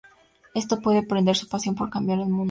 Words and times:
Esto 0.55 0.81
puede 0.81 1.03
prender 1.03 1.35
su 1.37 1.47
pasión 1.47 1.75
por 1.75 1.91
cambiar 1.91 2.17
el 2.17 2.25
mundo". 2.25 2.39